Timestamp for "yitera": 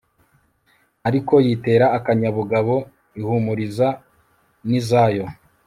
1.45-1.85